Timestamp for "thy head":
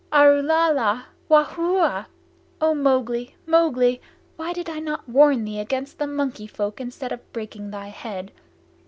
7.69-8.31